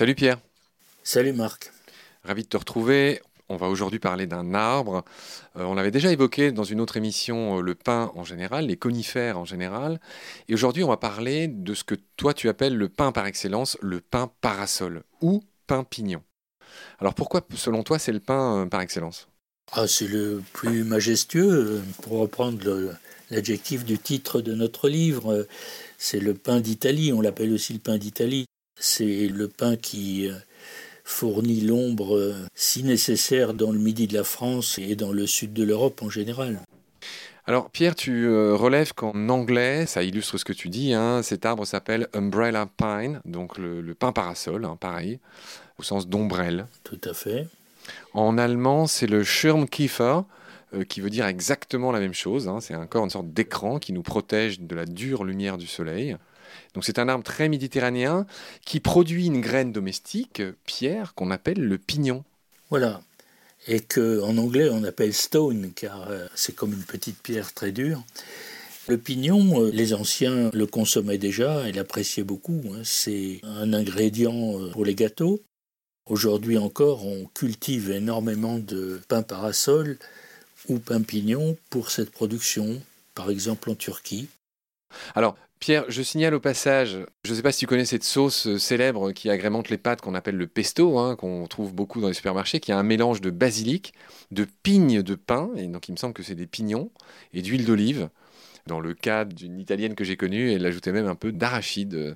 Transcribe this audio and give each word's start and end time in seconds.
Salut 0.00 0.14
Pierre. 0.14 0.38
Salut 1.02 1.34
Marc. 1.34 1.72
Ravi 2.24 2.44
de 2.44 2.48
te 2.48 2.56
retrouver. 2.56 3.20
On 3.50 3.56
va 3.56 3.68
aujourd'hui 3.68 3.98
parler 3.98 4.26
d'un 4.26 4.54
arbre. 4.54 5.04
Euh, 5.56 5.64
on 5.64 5.74
l'avait 5.74 5.90
déjà 5.90 6.10
évoqué 6.10 6.52
dans 6.52 6.64
une 6.64 6.80
autre 6.80 6.96
émission, 6.96 7.58
euh, 7.58 7.60
le 7.60 7.74
pin 7.74 8.10
en 8.14 8.24
général, 8.24 8.68
les 8.68 8.78
conifères 8.78 9.38
en 9.38 9.44
général. 9.44 10.00
Et 10.48 10.54
aujourd'hui, 10.54 10.84
on 10.84 10.88
va 10.88 10.96
parler 10.96 11.48
de 11.48 11.74
ce 11.74 11.84
que 11.84 11.96
toi 12.16 12.32
tu 12.32 12.48
appelles 12.48 12.78
le 12.78 12.88
pin 12.88 13.12
par 13.12 13.26
excellence, 13.26 13.76
le 13.82 14.00
pin 14.00 14.32
parasol 14.40 15.02
ou 15.20 15.44
pin 15.66 15.84
pignon. 15.84 16.22
Alors 16.98 17.12
pourquoi, 17.12 17.46
selon 17.54 17.82
toi, 17.82 17.98
c'est 17.98 18.12
le 18.12 18.20
pin 18.20 18.62
euh, 18.62 18.66
par 18.66 18.80
excellence? 18.80 19.28
Ah, 19.72 19.86
C'est 19.86 20.08
le 20.08 20.42
plus 20.54 20.82
majestueux, 20.82 21.82
pour 22.00 22.20
reprendre 22.20 22.96
l'adjectif 23.30 23.84
du 23.84 23.98
titre 23.98 24.40
de 24.40 24.54
notre 24.54 24.88
livre. 24.88 25.46
C'est 25.98 26.20
le 26.20 26.32
pain 26.32 26.60
d'Italie, 26.60 27.12
on 27.12 27.20
l'appelle 27.20 27.52
aussi 27.52 27.74
le 27.74 27.80
pain 27.80 27.98
d'Italie. 27.98 28.46
C'est 28.80 29.28
le 29.28 29.46
pain 29.46 29.76
qui 29.76 30.28
fournit 31.10 31.60
l'ombre 31.60 32.16
euh, 32.16 32.34
si 32.54 32.82
nécessaire 32.82 33.52
dans 33.52 33.72
le 33.72 33.78
midi 33.78 34.06
de 34.06 34.14
la 34.14 34.24
France 34.24 34.78
et 34.78 34.96
dans 34.96 35.12
le 35.12 35.26
sud 35.26 35.52
de 35.52 35.64
l'Europe 35.64 36.02
en 36.02 36.08
général. 36.08 36.60
Alors 37.46 37.70
Pierre, 37.70 37.94
tu 37.94 38.26
euh, 38.26 38.54
relèves 38.54 38.92
qu'en 38.94 39.28
anglais, 39.28 39.86
ça 39.86 40.02
illustre 40.02 40.38
ce 40.38 40.44
que 40.44 40.52
tu 40.52 40.68
dis, 40.68 40.94
hein, 40.94 41.22
cet 41.22 41.44
arbre 41.44 41.64
s'appelle 41.64 42.06
Umbrella 42.14 42.68
Pine, 42.76 43.20
donc 43.24 43.58
le, 43.58 43.80
le 43.80 43.94
pin 43.94 44.12
parasol, 44.12 44.64
hein, 44.64 44.76
pareil, 44.78 45.18
au 45.78 45.82
sens 45.82 46.06
d'ombrelle. 46.06 46.66
Tout 46.84 47.00
à 47.04 47.12
fait. 47.12 47.48
En 48.14 48.38
allemand, 48.38 48.86
c'est 48.86 49.08
le 49.08 49.24
Schirmkiefer, 49.24 50.20
euh, 50.74 50.84
qui 50.84 51.00
veut 51.00 51.10
dire 51.10 51.26
exactement 51.26 51.90
la 51.90 51.98
même 51.98 52.14
chose. 52.14 52.46
Hein. 52.46 52.60
c'est 52.60 52.76
encore 52.76 53.02
une 53.02 53.10
sorte 53.10 53.32
d'écran 53.32 53.80
qui 53.80 53.92
nous 53.92 54.02
protège 54.02 54.60
de 54.60 54.76
la 54.76 54.86
dure 54.86 55.24
lumière 55.24 55.58
du 55.58 55.66
soleil. 55.66 56.16
Donc 56.74 56.84
c'est 56.84 56.98
un 56.98 57.08
arbre 57.08 57.24
très 57.24 57.48
méditerranéen 57.48 58.26
qui 58.64 58.80
produit 58.80 59.26
une 59.26 59.40
graine 59.40 59.72
domestique, 59.72 60.42
pierre, 60.66 61.14
qu'on 61.14 61.30
appelle 61.30 61.60
le 61.60 61.78
pignon. 61.78 62.24
Voilà. 62.70 63.02
Et 63.66 63.80
qu'en 63.80 64.36
anglais 64.38 64.68
on 64.70 64.84
appelle 64.84 65.12
stone, 65.12 65.72
car 65.74 66.08
euh, 66.10 66.26
c'est 66.34 66.54
comme 66.54 66.72
une 66.72 66.84
petite 66.84 67.20
pierre 67.22 67.52
très 67.52 67.72
dure. 67.72 68.02
Le 68.88 68.98
pignon, 68.98 69.62
euh, 69.62 69.70
les 69.70 69.94
anciens 69.94 70.50
le 70.52 70.66
consommaient 70.66 71.18
déjà 71.18 71.68
et 71.68 71.72
l'appréciaient 71.72 72.24
beaucoup. 72.24 72.62
Hein. 72.72 72.80
C'est 72.82 73.40
un 73.44 73.72
ingrédient 73.72 74.58
euh, 74.58 74.70
pour 74.70 74.84
les 74.84 74.94
gâteaux. 74.94 75.40
Aujourd'hui 76.06 76.58
encore, 76.58 77.06
on 77.06 77.26
cultive 77.26 77.90
énormément 77.90 78.58
de 78.58 79.00
pain 79.06 79.22
parasol 79.22 79.98
ou 80.68 80.78
pain 80.78 81.02
pignon 81.02 81.56
pour 81.68 81.90
cette 81.90 82.10
production, 82.10 82.82
par 83.14 83.30
exemple 83.30 83.70
en 83.70 83.74
Turquie. 83.76 84.28
Alors, 85.14 85.36
Pierre, 85.60 85.84
je 85.88 86.00
signale 86.00 86.32
au 86.32 86.40
passage, 86.40 86.96
je 87.22 87.30
ne 87.30 87.36
sais 87.36 87.42
pas 87.42 87.52
si 87.52 87.58
tu 87.58 87.66
connais 87.66 87.84
cette 87.84 88.02
sauce 88.02 88.46
euh, 88.46 88.58
célèbre 88.58 89.12
qui 89.12 89.28
agrémente 89.28 89.68
les 89.68 89.76
pâtes 89.76 90.00
qu'on 90.00 90.14
appelle 90.14 90.36
le 90.36 90.46
pesto, 90.46 90.98
hein, 90.98 91.16
qu'on 91.16 91.46
trouve 91.48 91.74
beaucoup 91.74 92.00
dans 92.00 92.08
les 92.08 92.14
supermarchés, 92.14 92.60
qui 92.60 92.72
a 92.72 92.78
un 92.78 92.82
mélange 92.82 93.20
de 93.20 93.28
basilic, 93.28 93.92
de 94.30 94.46
pignes 94.62 95.02
de 95.02 95.14
pain, 95.14 95.50
et 95.56 95.66
donc 95.66 95.86
il 95.88 95.92
me 95.92 95.98
semble 95.98 96.14
que 96.14 96.22
c'est 96.22 96.34
des 96.34 96.46
pignons, 96.46 96.90
et 97.34 97.42
d'huile 97.42 97.66
d'olive. 97.66 98.08
Dans 98.66 98.80
le 98.80 98.94
cas 98.94 99.26
d'une 99.26 99.60
italienne 99.60 99.94
que 99.94 100.02
j'ai 100.02 100.16
connue, 100.16 100.50
elle 100.50 100.64
ajoutait 100.64 100.92
même 100.92 101.06
un 101.06 101.14
peu 101.14 101.30
d'arachide 101.30 101.94
euh, 101.94 102.14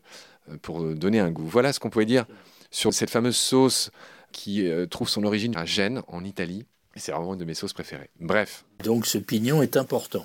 pour 0.62 0.82
donner 0.94 1.20
un 1.20 1.30
goût. 1.30 1.46
Voilà 1.46 1.74
ce 1.74 1.80
qu'on 1.80 1.90
pouvait 1.90 2.06
dire 2.06 2.24
sur 2.70 2.94
cette 2.94 3.10
fameuse 3.10 3.36
sauce 3.36 3.90
qui 4.32 4.66
euh, 4.66 4.86
trouve 4.86 5.10
son 5.10 5.22
origine 5.22 5.54
à 5.54 5.66
Gênes, 5.66 6.00
en 6.08 6.24
Italie. 6.24 6.64
C'est 6.96 7.12
vraiment 7.12 7.34
une 7.34 7.40
de 7.40 7.44
mes 7.44 7.54
sauces 7.54 7.74
préférées. 7.74 8.08
Bref. 8.20 8.64
Donc 8.82 9.04
ce 9.04 9.18
pignon 9.18 9.60
est 9.60 9.76
important. 9.76 10.24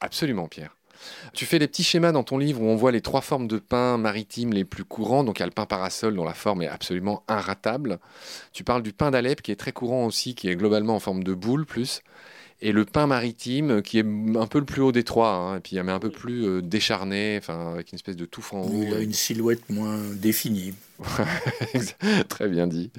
Absolument, 0.00 0.48
Pierre. 0.48 0.76
Tu 1.32 1.46
fais 1.46 1.58
des 1.58 1.66
petits 1.66 1.84
schémas 1.84 2.12
dans 2.12 2.22
ton 2.22 2.38
livre 2.38 2.60
où 2.60 2.66
on 2.66 2.76
voit 2.76 2.92
les 2.92 3.00
trois 3.00 3.20
formes 3.20 3.48
de 3.48 3.58
pain 3.58 3.98
maritime 3.98 4.52
les 4.52 4.64
plus 4.64 4.84
courants. 4.84 5.24
Donc 5.24 5.38
il 5.38 5.40
y 5.40 5.42
a 5.42 5.46
le 5.46 5.52
pain 5.52 5.66
parasol 5.66 6.14
dont 6.14 6.24
la 6.24 6.34
forme 6.34 6.62
est 6.62 6.68
absolument 6.68 7.22
inratable. 7.28 7.98
Tu 8.52 8.64
parles 8.64 8.82
du 8.82 8.92
pain 8.92 9.10
d'Alep 9.10 9.42
qui 9.42 9.52
est 9.52 9.56
très 9.56 9.72
courant 9.72 10.06
aussi, 10.06 10.34
qui 10.34 10.48
est 10.48 10.56
globalement 10.56 10.96
en 10.96 11.00
forme 11.00 11.24
de 11.24 11.34
boule 11.34 11.66
plus. 11.66 12.00
Et 12.64 12.70
le 12.70 12.84
pain 12.84 13.08
maritime 13.08 13.82
qui 13.82 13.98
est 13.98 14.06
un 14.36 14.46
peu 14.46 14.60
le 14.60 14.64
plus 14.64 14.82
haut 14.82 14.92
des 14.92 15.02
trois, 15.02 15.30
hein, 15.30 15.56
et 15.56 15.60
puis 15.60 15.82
mais 15.82 15.90
un 15.90 15.98
peu 15.98 16.10
plus 16.10 16.46
euh, 16.46 16.62
décharné, 16.62 17.36
enfin 17.36 17.72
avec 17.72 17.90
une 17.90 17.96
espèce 17.96 18.14
de 18.14 18.24
touffe 18.24 18.52
en 18.52 18.62
haut. 18.62 18.84
Il 18.86 18.94
a 18.94 19.00
une 19.00 19.12
silhouette 19.12 19.68
moins 19.68 19.98
définie. 20.14 20.72
très 22.28 22.48
bien 22.48 22.68
dit. 22.68 22.92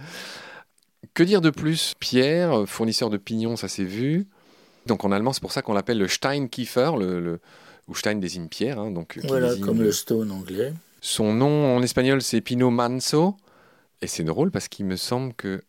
Que 1.13 1.23
dire 1.23 1.39
de 1.39 1.49
plus? 1.49 1.93
Pierre, 1.99 2.65
fournisseur 2.67 3.09
de 3.09 3.17
pignons, 3.17 3.55
ça 3.55 3.69
s'est 3.69 3.85
vu. 3.85 4.27
Donc 4.85 5.05
en 5.05 5.11
allemand, 5.11 5.33
c'est 5.33 5.41
pour 5.41 5.51
ça 5.51 5.61
qu'on 5.61 5.73
l'appelle 5.73 5.99
le 5.99 6.07
Steinkiefer, 6.07 6.91
le, 6.99 7.39
ou 7.87 7.95
Stein 7.95 8.15
désigne 8.15 8.47
pierre. 8.47 8.79
Hein, 8.79 8.91
donc, 8.91 9.19
voilà, 9.23 9.55
comme 9.57 9.81
le 9.81 9.91
stone 9.91 10.31
anglais. 10.31 10.73
Son 11.01 11.33
nom 11.33 11.75
en 11.75 11.81
espagnol, 11.83 12.21
c'est 12.21 12.41
Pino 12.41 12.69
Manso. 12.69 13.35
Et 14.01 14.07
c'est 14.07 14.23
drôle 14.23 14.51
parce 14.51 14.67
qu'il 14.67 14.85
me 14.85 14.95
semble 14.95 15.33
que. 15.33 15.63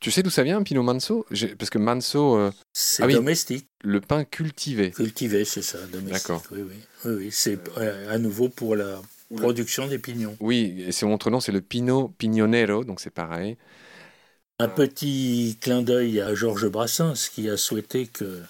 Tu 0.00 0.10
sais 0.10 0.22
d'où 0.22 0.30
ça 0.30 0.42
vient, 0.42 0.62
Pino 0.62 0.82
Manso? 0.82 1.26
Parce 1.58 1.70
que 1.70 1.78
Manso. 1.78 2.36
Euh, 2.36 2.50
c'est 2.72 3.02
ah 3.02 3.08
domestique. 3.08 3.66
Le 3.82 4.00
pain 4.00 4.24
cultivé. 4.24 4.90
Cultivé, 4.90 5.44
c'est 5.44 5.62
ça, 5.62 5.78
domestique. 5.86 6.12
D'accord. 6.12 6.42
Oui, 6.52 6.60
oui. 6.62 6.76
oui, 7.04 7.28
C'est 7.30 7.58
à 8.08 8.18
nouveau 8.18 8.48
pour 8.48 8.76
la 8.76 9.00
production 9.36 9.86
des 9.86 9.98
pignons. 9.98 10.36
Oui, 10.40 10.84
et 10.86 10.92
son 10.92 11.12
autre 11.12 11.30
nom, 11.30 11.40
c'est 11.40 11.52
le 11.52 11.60
Pino 11.60 12.08
Pignonero, 12.18 12.84
donc 12.84 13.00
c'est 13.00 13.10
pareil. 13.10 13.56
Un 14.58 14.68
petit 14.68 15.58
clin 15.60 15.82
d'œil 15.82 16.20
à 16.20 16.34
Georges 16.34 16.68
Brassens 16.68 17.28
qui 17.34 17.48
a 17.48 17.56
souhaité 17.56 18.06
que 18.06 18.40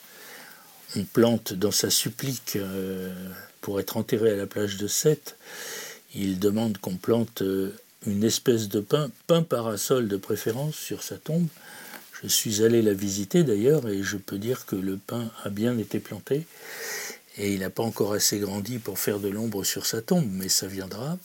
on 0.97 1.05
plante 1.05 1.53
dans 1.53 1.71
sa 1.71 1.91
supplique 1.91 2.56
euh, 2.56 3.12
pour 3.60 3.81
être 3.81 3.97
enterré 3.97 4.31
à 4.32 4.37
la 4.37 4.47
plage 4.47 4.77
de 4.77 4.87
Sète, 4.87 5.37
il 6.15 6.38
demande 6.38 6.78
qu'on 6.78 6.97
plante 6.97 7.43
euh, 7.43 7.75
une 8.06 8.25
espèce 8.25 8.69
de 8.69 8.81
pin, 8.81 9.10
pin 9.27 9.43
parasol 9.43 10.09
de 10.09 10.16
préférence 10.16 10.77
sur 10.77 11.03
sa 11.03 11.16
tombe. 11.16 11.47
Je 12.22 12.28
suis 12.28 12.62
allé 12.62 12.82
la 12.82 12.94
visiter 12.94 13.43
d'ailleurs 13.43 13.88
et 13.88 14.03
je 14.03 14.16
peux 14.16 14.38
dire 14.38 14.66
que 14.66 14.77
le 14.77 14.97
pin 14.97 15.31
a 15.43 15.50
bien 15.50 15.77
été 15.78 15.99
planté 15.99 16.47
et 17.37 17.53
il 17.53 17.61
n'a 17.61 17.71
pas 17.71 17.82
encore 17.82 18.12
assez 18.12 18.38
grandi 18.38 18.78
pour 18.78 18.99
faire 18.99 19.19
de 19.19 19.28
l'ombre 19.28 19.65
sur 19.65 19.87
sa 19.87 20.00
tombe, 20.00 20.28
mais 20.31 20.49
ça 20.49 20.66
viendra. 20.66 21.19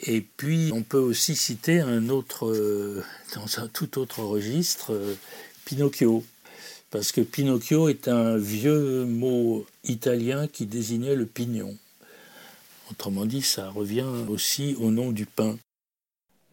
Et 0.00 0.20
puis 0.20 0.70
on 0.72 0.82
peut 0.82 0.98
aussi 0.98 1.34
citer 1.34 1.80
un 1.80 2.08
autre, 2.08 2.46
euh, 2.46 3.02
dans 3.34 3.58
un 3.58 3.68
tout 3.68 3.98
autre 3.98 4.20
registre, 4.20 4.92
Pinocchio 5.64 6.24
parce 6.90 7.12
que 7.12 7.20
Pinocchio 7.20 7.88
est 7.88 8.08
un 8.08 8.36
vieux 8.36 9.04
mot 9.04 9.66
italien 9.84 10.46
qui 10.46 10.66
désignait 10.66 11.14
le 11.14 11.26
pignon. 11.26 11.76
Autrement 12.90 13.26
dit, 13.26 13.42
ça 13.42 13.68
revient 13.70 14.06
aussi 14.28 14.74
au 14.80 14.90
nom 14.90 15.12
du 15.12 15.26
pain. 15.26 15.58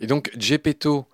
Et 0.01 0.07
donc 0.07 0.31
Geppetto 0.37 1.05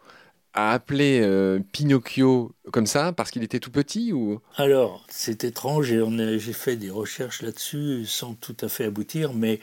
a 0.54 0.72
appelé 0.72 1.22
euh, 1.22 1.60
Pinocchio 1.72 2.52
comme 2.72 2.88
ça 2.88 3.14
parce 3.14 3.32
qu'il 3.32 3.44
était 3.44 3.60
tout 3.60 3.72
petit 3.72 4.12
ou? 4.12 4.42
Alors, 4.56 5.06
c'est 5.08 5.44
étrange 5.44 5.92
et 5.92 6.40
j'ai 6.40 6.54
fait 6.54 6.76
des 6.76 6.90
recherches 6.90 7.42
là-dessus 7.42 8.06
sans 8.06 8.34
tout 8.34 8.58
à 8.62 8.68
fait 8.68 8.86
aboutir, 8.86 9.34
mais 9.34 9.60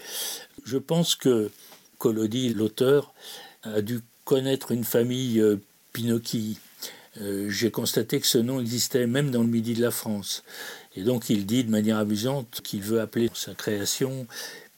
je 0.65 0.79
pense 0.79 1.15
que 1.15 1.51
Collodi, 1.99 2.55
l'auteur, 2.55 3.13
a 3.65 3.83
dû 3.83 4.01
connaître 4.25 4.73
une 4.73 4.85
famille 4.85 5.41
euh, 5.41 5.57
Pinocchi 5.93 6.59
euh, 7.21 7.51
j'ai 7.51 7.71
constaté 7.71 8.21
que 8.21 8.27
ce 8.27 8.39
nom 8.39 8.61
existait 8.61 9.07
même 9.07 9.31
dans 9.31 9.43
le 9.43 9.49
midi 9.49 9.75
de 9.75 9.83
la 9.83 9.91
France. 9.91 10.45
Et 10.97 11.03
donc 11.03 11.31
il 11.31 11.47
dit 11.47 11.65
de 11.65 11.71
manière 11.71 11.99
amusante 11.99 12.61
qu'il 12.63 12.83
veut 12.83 13.01
appeler 13.01 13.31
sa 13.35 13.55
création 13.55 14.27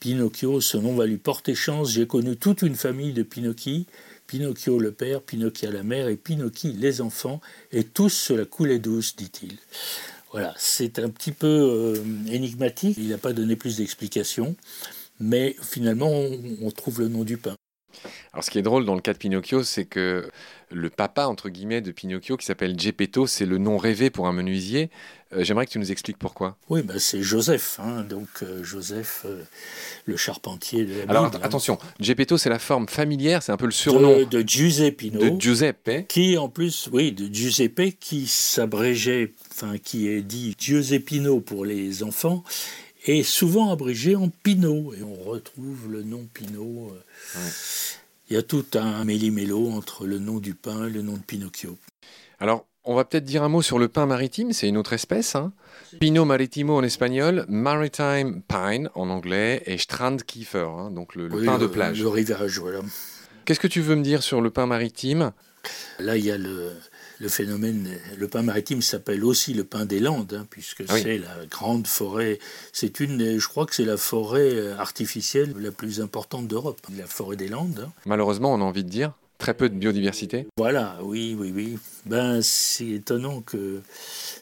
Pinocchio. 0.01 0.61
Ce 0.61 0.77
nom 0.77 0.95
va 0.95 1.07
lui 1.07 1.19
porter 1.19 1.55
chance. 1.55 1.91
J'ai 1.91 2.07
connu 2.07 2.37
toute 2.37 2.63
une 2.63 2.75
famille 2.75 3.13
de 3.13 3.23
Pinocchi. 3.23 3.87
Pinocchio 4.31 4.79
le 4.79 4.93
père, 4.93 5.23
Pinocchio 5.23 5.73
la 5.73 5.83
mère 5.83 6.07
et 6.07 6.15
Pinocchi 6.15 6.73
les 6.73 7.01
enfants, 7.01 7.41
et 7.73 7.83
tous 7.83 8.11
sur 8.11 8.37
la 8.37 8.45
coulée 8.45 8.79
douce, 8.79 9.17
dit-il. 9.17 9.57
Voilà, 10.31 10.55
c'est 10.57 11.01
un 11.01 11.09
petit 11.09 11.33
peu 11.33 11.49
euh, 11.49 11.97
énigmatique, 12.31 12.97
il 12.97 13.09
n'a 13.09 13.19
pas 13.19 13.33
donné 13.33 13.57
plus 13.57 13.79
d'explications, 13.79 14.55
mais 15.19 15.57
finalement 15.61 16.13
on 16.63 16.71
trouve 16.71 17.01
le 17.01 17.09
nom 17.09 17.25
du 17.25 17.39
pain. 17.39 17.57
Alors, 18.33 18.45
ce 18.45 18.51
qui 18.51 18.59
est 18.59 18.63
drôle 18.63 18.85
dans 18.85 18.95
le 18.95 19.01
cas 19.01 19.13
de 19.13 19.19
Pinocchio, 19.19 19.63
c'est 19.63 19.85
que 19.85 20.31
le 20.71 20.91
papa, 20.91 21.27
entre 21.27 21.49
guillemets, 21.49 21.81
de 21.81 21.91
Pinocchio, 21.91 22.37
qui 22.37 22.47
s'appelle 22.47 22.79
Geppetto, 22.79 23.27
c'est 23.27 23.47
le 23.47 23.59
nom 23.59 23.77
rêvé 23.77 24.11
pour 24.11 24.29
un 24.29 24.33
menuisier. 24.33 24.91
Euh, 25.33 25.45
j'aimerais 25.45 25.67
que 25.67 25.71
tu 25.71 25.79
nous 25.79 25.93
expliques 25.93 26.19
pourquoi. 26.19 26.57
Oui, 26.69 26.83
bah, 26.83 26.95
c'est 26.99 27.23
Joseph, 27.23 27.79
hein, 27.81 28.03
donc 28.03 28.29
euh, 28.43 28.65
Joseph, 28.65 29.23
euh, 29.27 29.43
le 30.07 30.17
charpentier 30.17 30.85
de 30.85 30.95
la 30.95 31.11
Alors 31.11 31.25
hein. 31.27 31.41
attention, 31.43 31.79
Geppetto, 32.01 32.37
c'est 32.37 32.51
la 32.51 32.59
forme 32.59 32.89
familière, 32.89 33.43
c'est 33.43 33.53
un 33.53 33.57
peu 33.57 33.67
le 33.67 33.73
surnom 33.73 34.19
de, 34.19 34.25
de 34.25 34.49
Giuseppino, 34.49 35.19
de 35.19 35.41
Giuseppe, 35.41 36.07
qui 36.09 36.37
en 36.37 36.49
plus, 36.49 36.89
oui, 36.93 37.13
de 37.13 37.33
Giuseppe, 37.33 37.97
qui 38.01 38.27
s'abrégeait, 38.27 39.35
enfin 39.53 39.79
qui 39.79 40.09
est 40.09 40.23
dit 40.23 40.57
Giuseppino 40.59 41.41
pour 41.41 41.65
les 41.65 42.03
enfants, 42.03 42.43
et 43.07 43.23
souvent 43.23 43.73
abrégé 43.73 44.17
en 44.17 44.29
Pinot, 44.29 44.95
et 44.95 45.03
on 45.03 45.15
retrouve 45.15 45.91
le 45.91 46.03
nom 46.03 46.27
Pinot. 46.33 46.93
Il 48.29 48.35
y 48.35 48.37
a 48.37 48.43
tout 48.43 48.67
un 48.75 49.05
méli-mélo 49.05 49.71
entre 49.71 50.07
le 50.07 50.19
nom 50.19 50.39
du 50.39 50.55
pain 50.55 50.87
et 50.87 50.91
le 50.91 51.03
nom 51.03 51.15
de 51.15 51.23
Pinocchio. 51.23 51.77
Alors, 52.39 52.67
on 52.85 52.95
va 52.95 53.05
peut-être 53.05 53.25
dire 53.25 53.43
un 53.43 53.49
mot 53.49 53.61
sur 53.61 53.79
le 53.79 53.89
pain 53.89 54.07
maritime, 54.07 54.53
c'est 54.53 54.69
une 54.69 54.77
autre 54.77 54.93
espèce. 54.93 55.35
Hein. 55.35 55.53
Pino 55.99 56.25
maritimo 56.25 56.77
en 56.77 56.83
espagnol, 56.83 57.45
maritime 57.49 58.43
pine 58.49 58.89
en 58.95 59.11
anglais 59.11 59.63
et 59.67 59.79
strandkiefer, 59.79 60.67
hein, 60.67 60.91
donc 60.91 61.15
le, 61.15 61.29
pain 61.29 61.59
de 61.59 61.67
plage. 61.67 62.01
Le 62.01 62.09
rivage, 62.09 62.59
voilà. 62.59 62.81
Qu'est-ce 63.45 63.61
que 63.61 63.67
tu 63.67 63.81
veux 63.81 63.97
me 63.97 64.03
dire 64.03 64.23
sur 64.23 64.41
le 64.41 64.51
pain 64.51 64.67
maritime? 64.67 65.33
Là, 65.99 66.17
il 66.17 66.25
y 66.25 66.31
a 66.31 66.39
le, 66.39 66.73
phénomène. 67.29 67.89
Le 68.17 68.29
pain 68.29 68.43
maritime 68.43 68.83
s'appelle 68.83 69.25
aussi 69.25 69.55
le 69.55 69.65
pain 69.65 69.85
des 69.85 70.01
Landes, 70.01 70.35
hein, 70.35 70.47
puisque 70.51 70.85
c'est 70.89 71.19
la 71.19 71.47
grande 71.51 71.87
forêt. 71.87 72.39
C'est 72.73 73.01
une, 73.01 73.39
je 73.39 73.49
crois 73.49 73.67
que 73.67 73.75
c'est 73.75 73.85
la 73.85 73.97
forêt 73.97 74.73
artificielle 74.73 75.55
la 75.59 75.71
plus 75.71 76.01
importante 76.01 76.49
d'Europe, 76.49 76.81
la 76.97 77.07
forêt 77.07 77.37
des 77.37 77.49
Landes. 77.49 77.85
Hein. 77.87 77.93
Malheureusement, 78.07 78.53
on 78.53 78.61
a 78.61 78.65
envie 78.65 78.85
de 78.85 78.91
dire. 78.91 79.13
Très 79.39 79.55
peu 79.55 79.71
de 79.71 79.75
biodiversité 79.75 80.47
Voilà, 80.59 80.99
oui, 81.03 81.35
oui, 81.39 81.51
oui. 81.55 81.79
Ben, 82.05 82.43
c'est 82.43 82.87
étonnant 82.87 83.41
que 83.41 83.81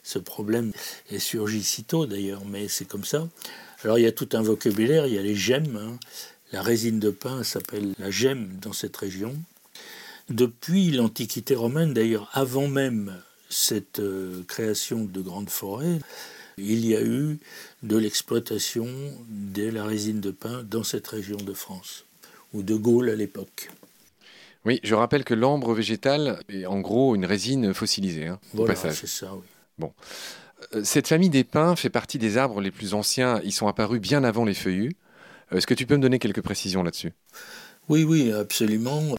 ce 0.03 0.19
problème 0.19 0.73
ait 1.13 1.21
surgi 1.21 1.63
si 1.63 1.85
tôt 1.85 2.05
d'ailleurs, 2.05 2.43
mais 2.45 2.67
c'est 2.67 2.85
comme 2.85 3.05
ça. 3.05 3.29
Alors 3.85 4.01
il 4.01 4.03
y 4.03 4.09
a 4.09 4.13
tout 4.13 4.29
un 4.33 4.43
vocabulaire, 4.43 5.07
il 5.07 5.15
y 5.15 5.19
a 5.19 5.23
les 5.23 5.37
gemmes. 5.37 5.77
Hein. 5.77 5.99
La 6.53 6.63
résine 6.63 6.99
de 6.99 7.11
pain 7.11 7.45
s'appelle 7.45 7.95
la 8.01 8.11
gemme 8.11 8.49
dans 8.61 8.73
cette 8.73 8.97
région. 8.97 9.37
Depuis 10.29 10.91
l'Antiquité 10.91 11.55
romaine, 11.55 11.95
d'ailleurs 11.95 12.29
avant 12.33 12.69
même 12.69 13.15
cette 13.49 14.01
euh, 14.01 14.43
création 14.47 15.05
de 15.05 15.21
grandes 15.21 15.49
forêts, 15.49 15.99
il 16.59 16.85
y 16.85 16.97
a 16.97 17.03
eu 17.03 17.39
de 17.83 17.97
l'exploitation 17.97 18.87
de 19.29 19.71
la 19.71 19.85
résine 19.85 20.21
de 20.21 20.31
pain 20.31 20.63
dans 20.65 20.83
cette 20.83 21.07
région 21.07 21.39
de 21.39 21.55
France, 21.55 22.05
ou 22.53 22.63
de 22.63 22.75
Gaulle 22.75 23.09
à 23.09 23.15
l'époque. 23.15 23.71
Oui, 24.65 24.81
je 24.83 24.95
rappelle 24.95 25.25
que 25.25 25.35
l'ambre 25.35 25.73
végétal 25.73 26.43
est 26.49 26.67
en 26.67 26.81
gros 26.81 27.15
une 27.15 27.25
résine 27.25 27.73
fossilisée, 27.73 28.27
hein, 28.27 28.41
voilà, 28.53 28.75
c'est 28.75 29.07
ça, 29.07 29.35
oui. 29.35 29.45
Bon. 29.79 29.93
Euh, 30.75 30.83
cette 30.85 31.07
famille 31.07 31.31
des 31.31 31.45
pins 31.45 31.77
fait 31.77 31.91
partie 31.91 32.19
des 32.19 32.37
arbres 32.37 32.61
les 32.61 32.71
plus 32.71 32.95
anciens. 32.95 33.41
Ils 33.45 33.53
sont 33.53 33.69
apparus 33.69 34.01
bien 34.01 34.25
avant 34.25 34.45
les 34.45 34.55
feuillus. 34.55 34.97
Euh, 35.53 35.57
est-ce 35.59 35.67
que 35.67 35.75
tu 35.75 35.87
peux 35.87 35.97
me 35.97 36.03
donner 36.03 36.19
quelques 36.19 36.43
précisions 36.43 36.83
là-dessus? 36.83 37.13
Oui, 37.89 38.03
oui, 38.05 38.33
absolument. 38.33 39.17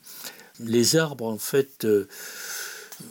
Les 0.59 0.95
arbres, 0.95 1.25
en 1.25 1.37
fait, 1.37 1.85
euh, 1.85 2.07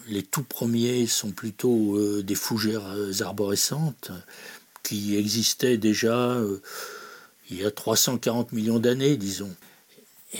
les 0.08 0.22
tout 0.22 0.42
premiers 0.42 1.06
sont 1.06 1.30
plutôt 1.30 2.22
des 2.22 2.34
fougères 2.34 2.84
arborescentes 3.20 4.10
qui 4.82 5.16
existaient 5.16 5.78
déjà 5.78 6.36
il 7.50 7.60
y 7.60 7.64
a 7.64 7.70
340 7.70 8.52
millions 8.52 8.78
d'années, 8.78 9.16
disons. 9.16 9.54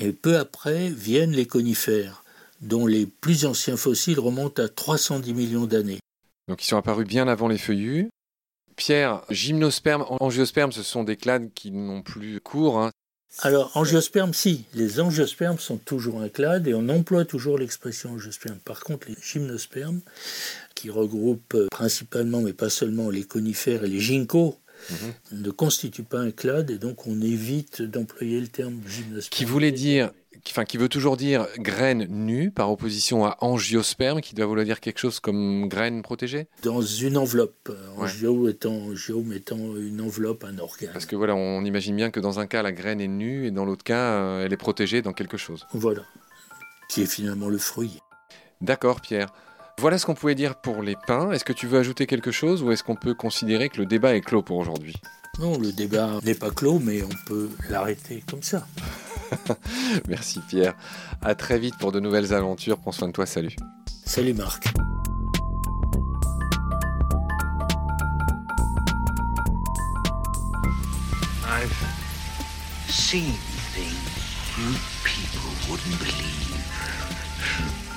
Et 0.01 0.13
peu 0.13 0.39
après 0.39 0.91
viennent 0.91 1.33
les 1.33 1.47
conifères, 1.47 2.23
dont 2.61 2.87
les 2.87 3.07
plus 3.07 3.47
anciens 3.47 3.77
fossiles 3.77 4.21
remontent 4.21 4.63
à 4.63 4.69
310 4.69 5.33
millions 5.33 5.67
d'années. 5.67 6.01
Donc 6.49 6.63
ils 6.63 6.67
sont 6.67 6.77
apparus 6.77 7.07
bien 7.07 7.29
avant 7.29 7.49
les 7.49 7.59
feuillus. 7.59 8.11
Pierre, 8.77 9.23
gymnosperme, 9.31 10.05
angiosperme, 10.21 10.73
ce 10.73 10.83
sont 10.83 11.05
des 11.05 11.17
clades 11.17 11.53
qui 11.55 11.71
n'ont 11.71 12.03
plus 12.03 12.41
cours. 12.41 12.79
Hein. 12.79 12.91
Alors, 13.41 13.71
angiosperme, 13.77 14.35
si. 14.35 14.65
Les 14.75 14.99
angiospermes 15.01 15.59
sont 15.59 15.77
toujours 15.77 16.21
un 16.21 16.29
clade 16.29 16.67
et 16.67 16.75
on 16.75 16.89
emploie 16.89 17.25
toujours 17.25 17.59
l'expression 17.59 18.13
angiosperme. 18.13 18.59
Par 18.65 18.81
contre, 18.81 19.09
les 19.09 19.17
gymnospermes, 19.23 20.01
qui 20.75 20.91
regroupent 20.91 21.57
principalement, 21.71 22.41
mais 22.41 22.53
pas 22.53 22.71
seulement, 22.71 23.11
les 23.11 23.25
conifères 23.25 23.85
et 23.85 23.89
les 23.89 24.01
ginkgos, 24.01 24.59
Mhm. 24.91 25.41
ne 25.43 25.51
constitue 25.51 26.05
pas 26.05 26.21
un 26.21 26.31
clade 26.31 26.71
et 26.71 26.79
donc 26.79 27.09
on 27.09 27.21
évite 27.21 27.83
d'employer 27.83 28.41
le 28.41 28.47
terme 28.47 28.81
gymnosperme. 28.89 29.31
Qui 29.31 29.45
voulait 29.45 29.73
dire, 29.73 30.13
enfin 30.49 30.65
qui 30.65 30.77
veut 30.77 30.89
toujours 30.89 31.17
dire 31.17 31.47
graine 31.59 32.07
nue 32.09 32.51
par 32.51 32.71
opposition 32.71 33.25
à 33.25 33.37
angiosperme 33.41 34.21
qui 34.21 34.35
doit 34.35 34.47
vouloir 34.47 34.65
dire 34.65 34.81
quelque 34.81 34.99
chose 34.99 35.21
comme 35.21 35.69
graine 35.69 36.03
protégée 36.03 36.47
Dans 36.63 36.83
une 36.83 37.17
enveloppe. 37.17 37.71
Angio 37.97 38.49
étant, 38.49 38.75
angiome 38.75 39.33
étant 39.33 39.59
une 39.77 40.01
enveloppe, 40.01 40.45
un 40.45 40.59
organe. 40.59 40.91
Parce 40.93 41.07
que 41.07 41.17
voilà, 41.17 41.35
on 41.35 41.65
imagine 41.65 41.97
bien 41.97 42.11
que 42.11 42.21
dans 42.21 42.41
un 42.41 42.47
cas 42.47 42.63
la 42.63 42.73
graine 42.73 43.01
est 43.01 43.09
nue 43.09 43.47
et 43.47 43.51
dans 43.51 43.65
l'autre 43.65 43.85
cas 43.85 44.13
euh, 44.13 44.45
elle 44.45 44.53
est 44.53 44.59
protégée 44.59 45.03
dans 45.03 45.13
quelque 45.13 45.37
chose. 45.37 45.67
Voilà. 45.73 46.03
Qui 46.89 47.03
est 47.03 47.07
finalement 47.07 47.49
le 47.49 47.59
fruit. 47.59 48.01
D'accord 48.61 49.01
Pierre. 49.01 49.29
Voilà 49.79 49.97
ce 49.99 50.07
qu'on 50.07 50.15
pouvait 50.15 50.35
dire 50.35 50.57
pour 50.57 50.83
les 50.83 50.97
pains. 51.07 51.31
Est-ce 51.31 51.45
que 51.45 51.53
tu 51.53 51.69
veux 51.69 51.79
ajouter 51.79 52.07
quelque 52.07 52.33
chose 52.33 52.63
ou 52.63 52.73
est-ce 52.73 52.83
qu'on 52.83 52.97
peut 52.97 53.15
considérer 53.15 53.69
que 53.69 53.79
le 53.79 53.87
débat 53.87 54.17
est 54.17 54.21
clos 54.21 54.43
pour 54.43 54.57
aujourd'hui? 54.57 54.95
Non, 55.39 55.57
le 55.57 55.71
débat 55.71 56.19
n'est 56.25 56.35
pas 56.35 56.51
clos, 56.51 56.81
mais 56.81 57.03
on 57.05 57.27
peut 57.27 57.49
l'arrêter 57.71 58.25
comme 58.29 58.43
ça. 58.43 58.67
Merci 60.09 60.41
Pierre. 60.49 60.75
À 61.23 61.35
très 61.35 61.59
vite 61.59 61.77
pour 61.79 61.93
de 61.93 62.01
nouvelles 62.01 62.33
aventures. 62.33 62.79
Prends 62.79 62.93
soin 62.93 63.09
de 63.09 63.13
toi. 63.13 63.27
Salut. 63.27 63.57
Salut 64.05 64.35
Marc. 64.35 64.67
I've 71.45 71.73
seen 72.89 73.33
things 73.75 74.19
you 74.59 74.75
people 75.05 75.51
wouldn't 75.69 75.99
believe. 75.99 77.88